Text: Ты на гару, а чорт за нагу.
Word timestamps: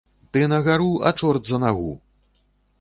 Ты 0.31 0.47
на 0.53 0.61
гару, 0.67 0.89
а 1.09 1.13
чорт 1.21 1.45
за 1.53 1.59
нагу. 1.67 1.95